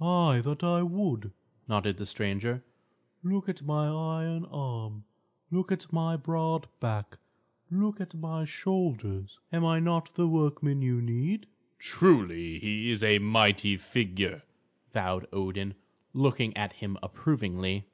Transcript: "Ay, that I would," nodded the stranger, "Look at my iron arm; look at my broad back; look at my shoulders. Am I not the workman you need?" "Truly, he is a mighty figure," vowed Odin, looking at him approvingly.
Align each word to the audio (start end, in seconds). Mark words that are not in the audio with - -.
"Ay, 0.00 0.40
that 0.40 0.64
I 0.64 0.82
would," 0.82 1.30
nodded 1.68 1.96
the 1.96 2.06
stranger, 2.06 2.64
"Look 3.22 3.48
at 3.48 3.62
my 3.62 3.86
iron 3.86 4.44
arm; 4.46 5.04
look 5.52 5.70
at 5.70 5.92
my 5.92 6.16
broad 6.16 6.66
back; 6.80 7.18
look 7.70 8.00
at 8.00 8.12
my 8.12 8.44
shoulders. 8.44 9.38
Am 9.52 9.64
I 9.64 9.78
not 9.78 10.12
the 10.14 10.26
workman 10.26 10.82
you 10.82 11.00
need?" 11.00 11.46
"Truly, 11.78 12.58
he 12.58 12.90
is 12.90 13.04
a 13.04 13.20
mighty 13.20 13.76
figure," 13.76 14.42
vowed 14.92 15.28
Odin, 15.32 15.74
looking 16.12 16.56
at 16.56 16.72
him 16.72 16.96
approvingly. 17.00 17.86